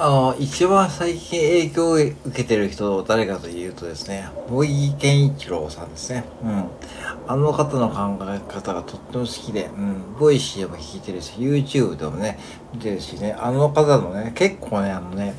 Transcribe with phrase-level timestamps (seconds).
[0.00, 6.22] あの、一番最近影響を受けてる人、誰かというとですね、茂木健一郎さんですね。
[6.44, 6.64] うん。
[7.26, 10.14] あの方の考え方がとっても好きで、うん。
[10.16, 12.38] Voicy でも聞いてるし、YouTube でもね、
[12.72, 15.34] 見てるしね、あの方のね、結構ね、あのね、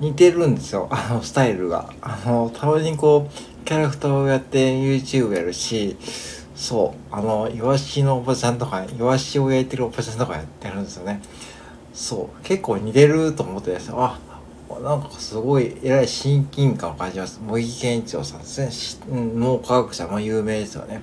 [0.00, 1.88] 似てるんですよ、 あのスタイルが。
[2.02, 5.96] あの、たまにこう、キャラクターをやって YouTube やるし、
[6.54, 11.22] そう、あの、イワシのおばちゃんとか、イワシを焼いてるおばちゃんとかやってるんですよね。
[11.92, 14.18] そう結構似てると思ってですあ
[14.82, 17.40] なんかすごい偉い親近感を感じます。
[17.46, 19.16] 茂木健一郎さんですね。
[19.36, 21.02] 脳科学者も有名ですよね。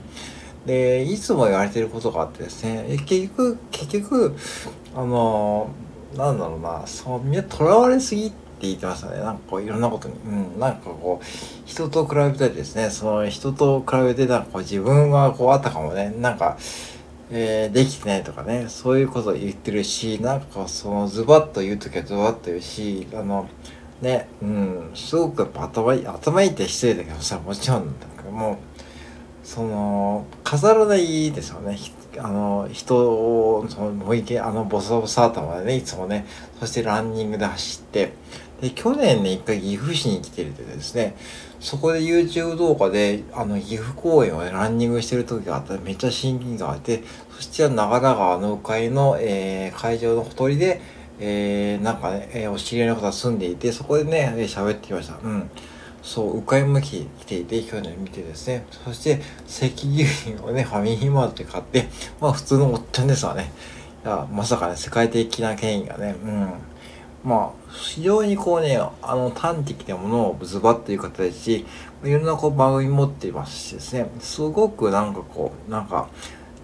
[0.66, 2.98] でいつも言われてることがあってですね。
[3.06, 4.36] 結局結局
[4.96, 5.70] あの
[6.16, 9.20] なんだろうなそうみんなとらわれすぎって言ってましたね。
[9.20, 10.16] なんかこういろんなことに。
[10.26, 11.26] うんなんかこう
[11.66, 12.90] 人と比べたりですね。
[12.90, 16.12] その人と比べてなんかこう自分はこうあったかもね。
[16.20, 16.58] なんか
[17.32, 23.48] えー、できてないとかね、そういうこと言ってるし、なんかそのズバッと言うときはズバッと言うし、あの、
[24.02, 27.94] ね、うん、すごく頭、頭いいって失礼だけどさ、もちろん、なん
[28.26, 28.58] かもう、
[29.44, 31.78] その、飾らないですよね。
[32.18, 36.26] あの、人を、その、もういけ、あの、ボサボサ頭でね、いつもね、
[36.60, 38.14] そしてランニングで走って、
[38.62, 41.16] で、去年ね、一回岐阜市に来てるでですね、
[41.60, 47.04] そこで YouTube 動画で、あの、岐阜公園を、ね、ランニングしてる時があったらめっちゃ親近感があって、
[47.36, 50.82] そして長良川の鵜飼の、えー、会場のほとりで、
[51.20, 55.18] えー、なんかね、えー、お知り合いの方が住んでいて、そこでね、喋ってきました。
[55.24, 55.50] うん。
[56.02, 58.66] そう、鵜飼も来ていて、去年見てですね。
[58.86, 61.88] そして、赤牛乳をね、ファミリーマートで買って、
[62.22, 63.52] まあ普通のおっちゃんですわね。
[64.06, 66.54] いや、まさかね、世界的な権威がね、うん。
[67.24, 71.66] まあ、非常にこうね、あの、端的なものをズバッという方で、い
[72.04, 76.08] ろんなこう番組持っていますしですね、すごくなんかこう、なんか、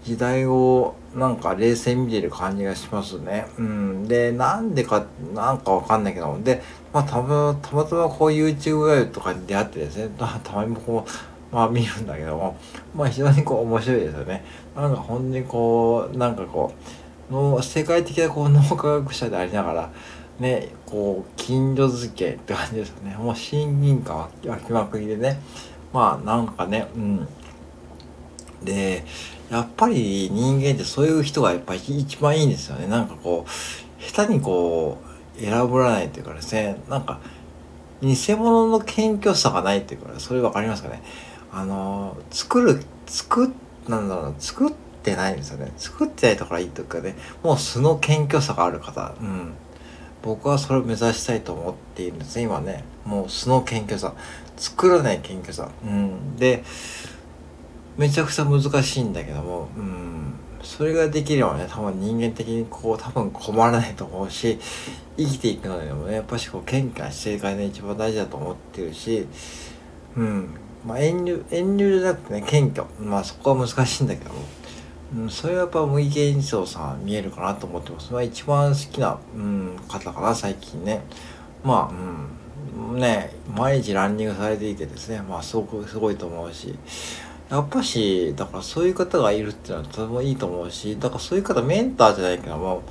[0.05, 3.47] 時代をなんか冷静に見てる感じがしますね。
[3.57, 4.07] うん。
[4.07, 6.61] で、なんでか、なんかわかんないけども、で、
[6.93, 10.09] まあ、たまたまたまこう YouTube ライブとかに出会ってですね、
[10.43, 11.05] たまにこ
[11.51, 12.55] う、まあ見るんだけども、
[12.95, 14.45] まあ非常にこう面白いですよね。
[14.75, 16.71] なんか本当にこう、なんかこ
[17.31, 19.89] う、の世界的なこう脳科学者でありながら、
[20.39, 23.15] ね、こう、近所付けって感じですよね。
[23.15, 25.39] もう親近感湧きまくりでね。
[25.93, 27.27] まあ、なんかね、うん。
[28.63, 29.05] で、
[29.49, 32.87] やっぱり人間ってそういう人がやっぱり一番いいんですよね。
[32.87, 34.97] なんかこう、下手にこ
[35.37, 37.19] う、選ばないというかですね、なんか、
[38.01, 41.01] 偽物の謙虚さがないっていうか、それわかりますかね。
[41.51, 43.53] あの、作る、作、
[43.87, 45.71] なんだろう、作ってないんですよね。
[45.77, 49.13] 作ってないところがいいというかね、もう素の謙虚さがある方。
[49.21, 49.53] うん。
[50.25, 52.83] 僕はそれを目指したいと思っているんですね今ね。
[53.05, 54.15] もう素の謙虚さ
[54.57, 55.69] 作らない謙虚さ。
[55.83, 56.35] うん。
[56.35, 56.63] で
[57.95, 60.33] めちゃくちゃ難しいんだけどもうん。
[60.63, 64.57] それができればね多分人間的にこう多分困らないと思うし
[65.15, 69.27] 生きていくのでもねやっぱしこう謙虚な姿勢がね一番大事だと思ってるし
[70.17, 70.49] うん。
[70.87, 72.87] まあ遠慮遠慮じゃなくてね謙虚。
[72.99, 74.39] まあそこは難しいんだけども。
[75.13, 78.11] うん、それはやっぱ無意見長さん見えるかなと思ってます。
[78.11, 81.01] まあ一番好きな、うん、方かな、最近ね。
[81.63, 81.93] まあ、
[82.91, 86.75] うん、ね、毎日ランニングされていてですね、まあすごくすごいと思うし、
[87.49, 92.81] やっぱし、だからそういう方がいるっていうのはとてもいいと思うし、だからそういう方メンターじゃないけども、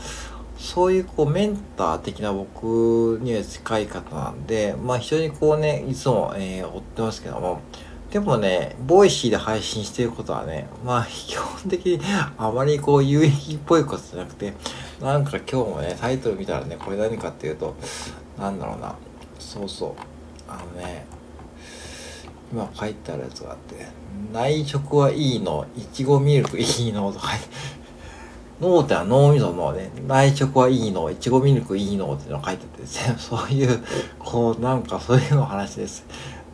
[0.57, 7.61] そういうこうメンター的な僕には近い方なんで、まあ非常にこうね、いつも、えー、追ってますけども、
[8.15, 12.01] でもね、 Voicy で配信してることはね、まあ基本的に
[12.39, 14.53] あまりこう有益っぽいことじゃなくて、
[15.01, 17.75] なんか今日もね、タイトル見たらね、これ何かっていうと、
[18.39, 18.95] なんだろうな、
[19.41, 19.93] そうそう、
[20.49, 21.07] あのね、
[22.53, 23.85] 今書いてあるやつがあって、
[24.33, 27.47] 内職はいいの、いちごミルクいいのとか書いて、
[28.61, 33.85] 脳っては脳みそのね、内職はいいの、いちごミルクいいのっていうのを書いててですね、そういう、
[34.21, 36.07] こう、なんかそういうの話です。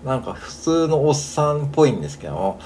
[0.05, 2.61] なんか普通のおっさんっぽいんですけども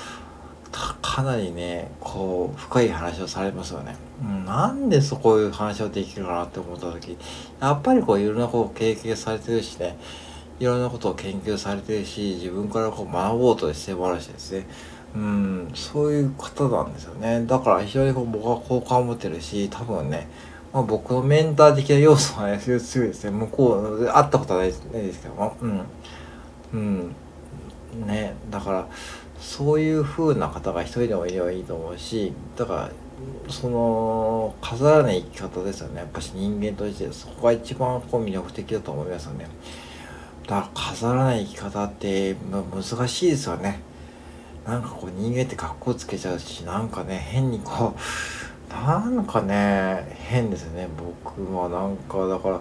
[1.14, 7.16] かなりねこう深い話をされますよね、うん、なんでそこいう話をできるかなって思った時
[7.60, 9.96] やっぱりこういろんなことを経験されてるしね
[10.58, 14.66] いろんなことを研究されてるし自分からこう学ぼうとしてもらうしですね
[15.14, 20.28] うんそういう方なんですよねだから非常にこう僕は好感を持ってるし多分ね
[20.74, 23.30] まあ、僕のメンター的な要素はね、強いですね。
[23.30, 25.80] 向こう、会ったことはないですけども、うん。
[26.72, 27.16] うん。
[27.94, 28.88] ねだから
[29.40, 32.90] そういう風な方が一人でもいればいいと思うしだから
[33.48, 36.00] その飾らない生き方ですよね。
[36.00, 39.46] やっぱし人間としてそこが一番こう魅力的だと思いますよね。
[40.46, 43.80] だから飾らない生き方って難しいですよね。
[44.66, 50.88] なんかこう人間って格好つけちゃうしなんかね変にこうなんかね変ですよね。
[50.96, 52.60] 僕はなんかだから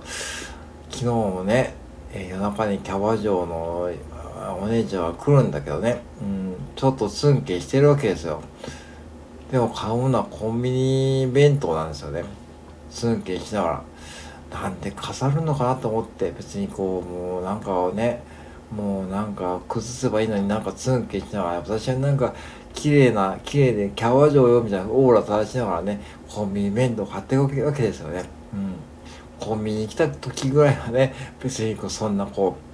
[0.90, 1.74] 昨日もね、
[2.14, 3.90] 夜中にキャバ嬢の
[4.56, 8.42] お姉ちゃんが来るんだけどね、うん、ちょっとツンケしてるわけですよ。
[9.52, 12.24] でも買うのはコンビニ弁当なんですよね。
[12.90, 13.84] ツンケしながら。
[14.54, 18.22] なんで飾るのかなと思って別にこうもうなんかね
[18.72, 22.34] もうなんか崩せばいいのになんかツンケしながら私はなんか
[22.74, 28.24] 綺麗な綺麗でキャバ嬢よみたいなオーラ垂らしながらねコンビニ弁当買っていくわけですよね。
[28.54, 28.76] うん。
[29.40, 32.73] コンビニに来た時ぐらいはね別にこうそんなこう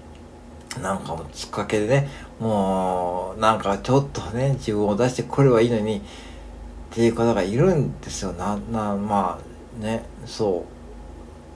[0.81, 6.01] なんかもうつっかけでねもうなんかちょっとね自分を出してこればいいのにっ
[6.91, 8.33] ていう方がいるんですよ。
[8.33, 9.39] ななま
[9.79, 10.79] あねそう。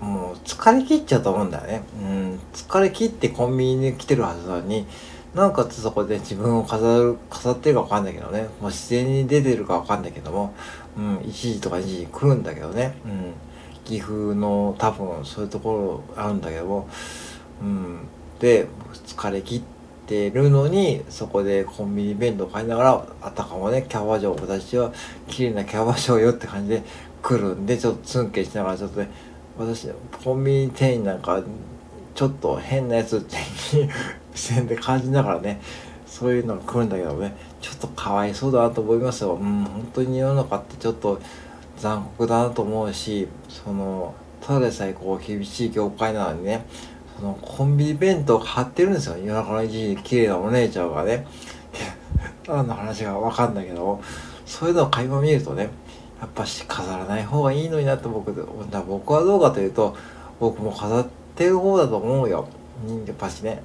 [0.03, 1.81] もう疲れ切っちゃうと思うんだよね。
[2.01, 4.85] うん、疲れ切ってコンビニに来てるはずなのに、
[5.33, 10.53] なんかそこで自分を飾る、飾ってるかわかんないけどね、もう自然に出てるかわかんないけども、
[10.97, 13.33] うん、1時とか2時に来るんだけどね、うん、
[13.85, 16.89] 岐阜の多分そういうところあるんだけども、
[17.61, 17.99] うん、
[18.39, 18.67] で、
[19.15, 19.61] 疲れ切っ
[20.07, 24.91] てるのに、そこでコンビニ弁当買いながら、あたかもね、キャバ嬢、私は
[25.27, 26.83] 綺麗なキャバ嬢よって感じで
[27.21, 29.09] 来るんで、ちょっとツンケしながらちょっとね、
[29.57, 29.87] 私
[30.23, 31.43] コンビニ店員なんか
[32.15, 33.37] ちょっと変なやつって
[34.33, 35.61] 視線で感じながらね
[36.07, 41.19] そういうのが来るんだけどねちょっとかわいそうだなと思いますようん本当に世の中ってちょっと
[41.77, 46.65] 残酷だなと思うしそのただでさえこう厳しい業界なのにね
[47.19, 49.17] そのコンビニ弁当買ってるんですよ。
[49.17, 51.25] 夜中の1時綺麗なお姉ちゃんがね
[52.47, 54.01] 何の話が分かんないけど
[54.45, 55.69] そういうのを垣間見るとね
[56.19, 58.33] やっぱし飾らない方がいいのになって僕
[58.71, 59.95] だ僕はどうかというと
[60.39, 62.47] 僕も飾ってる方だと思うよ。
[62.85, 63.61] 人間やっぱしね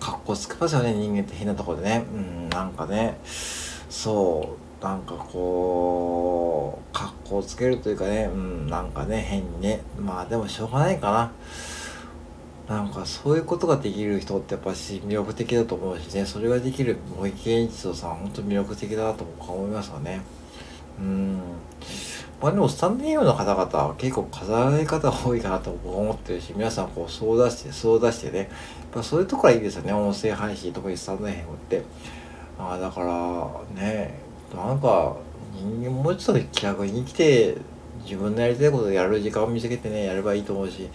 [0.00, 2.04] 格好つけますよね人間って変なとこでね。
[2.12, 9.80] うんなんかねそうなんかこう格好つけるというかねうんなんかね変にね。
[9.98, 11.32] まあでもしょうがないかな。
[12.68, 16.26] なんかそういうことができる人ってやっぱし魅力的だと思うしね。
[16.26, 20.20] それができる森健一郎さん本当魅力的だなと僕は思いますよね。
[21.00, 21.40] うん。
[22.42, 28.38] まあでもスタンディームの方々は結構飾らない方が多いかなと僕は思ってるし皆さんこうそう出してそう出してね。
[28.38, 28.48] やっ
[28.92, 29.92] ぱそういうところはいいですよね。
[29.94, 31.36] 音声配信特にスタンド FM っ
[31.70, 31.82] て。
[32.58, 34.18] ああだからね
[34.54, 35.16] なんか
[35.54, 37.56] 人間もうちょっと気楽に生きて
[38.08, 40.88] 自分のやりたいことをやる時間を見つけてねやればいいと思うし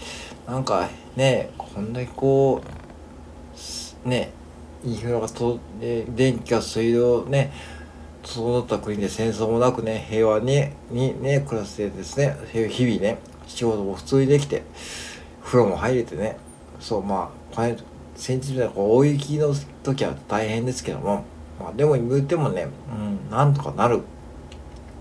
[0.47, 2.63] なんかねこんだけこ
[4.05, 4.31] うね
[4.83, 7.51] インフラがとで電気が水道ね
[8.23, 14.63] 整った国で戦争もなくね、平和に、にね、暮らしてですね、日々ね、仕事も普通にできて、
[15.43, 16.37] 風呂も入れてね、
[16.79, 17.77] そう、まあ、これ、
[18.15, 21.25] 先日みたいな大雪の時は大変ですけども、
[21.59, 24.01] まあ、でも言ってもね、うん、なんとかなる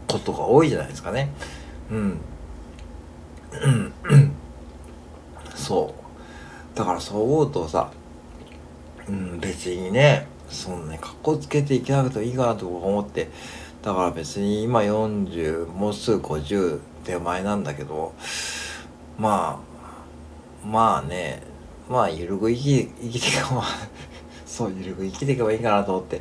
[0.08, 1.32] ことが多いじゃないですかね。
[1.90, 2.20] うん。
[5.54, 5.94] そ
[6.74, 6.76] う。
[6.78, 7.90] だからそう思うとさ、
[9.08, 13.30] うん、別にね、そんなにかっこつけていけなくてもいいかなと思って
[13.80, 18.14] だから別に今40もうすぐ50手前なんだけど
[19.18, 19.60] ま
[20.64, 21.42] あまあね
[21.88, 23.64] まあゆるく生き生きていけば
[24.46, 26.20] そうゆるく生きていけばいいかなと思って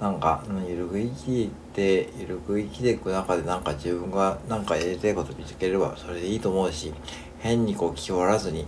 [0.00, 6.92] なんかゆるく生きてゆるく生きていく中でなんか自分がなんかやりたいこと見つければそれでいいと思うし
[7.38, 8.66] 変にこう気負わらずに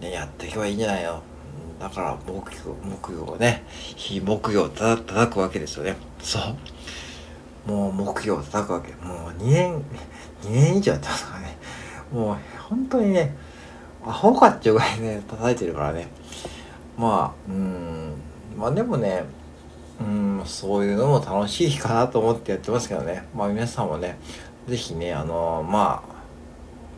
[0.00, 1.22] ねやっていけばいいんじゃないの。
[1.78, 5.96] だから木魚木魚をね非木魚をた叩くわけですよね。
[6.20, 6.38] そ
[7.66, 7.70] う。
[7.70, 8.92] もう木魚を叩くわけ。
[9.04, 9.82] もう2年
[10.44, 11.56] 2年以上やってますからね。
[12.12, 12.36] もう
[12.68, 13.34] 本当にね
[14.04, 16.08] アホかっていうぐらいね叩いてるからね。
[16.98, 18.14] まあうん。
[18.58, 19.24] まあでもね
[20.00, 24.18] うんそういうのも楽しいかなと思ってやってますけどね まあ皆さんもね
[24.66, 26.20] 是非ねあのまあ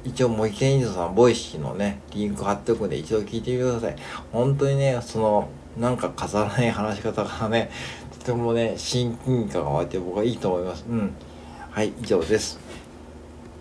[0.04, 3.97] 一応茂木健一郎さん、 Voicy のね、リンク貼っておくんで一度聞いてみてください。
[4.32, 7.71] 本当にね、その、なんか飾らない話し方がね、
[8.18, 10.85] とてもね、親近感が湧いて僕はいいと思います。
[10.88, 11.12] うん。
[11.71, 12.59] はい、以上です。